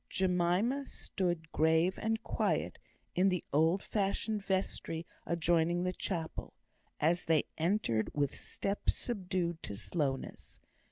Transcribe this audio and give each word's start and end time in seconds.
Jemima 0.09 0.87
stood 0.87 1.51
grave 1.51 1.99
and 2.01 2.23
quiet 2.23 2.79
in 3.13 3.29
the 3.29 3.43
old 3.53 3.83
fashioned 3.83 4.43
vestry 4.43 5.05
adjoining 5.27 5.83
the 5.83 5.93
chapel, 5.93 6.55
as 6.99 7.25
they 7.25 7.43
entered 7.55 8.09
with 8.11 8.33
steps 8.35 8.97
subdued 8.97 9.61
to 9.61 9.75
slowness. 9.75 10.59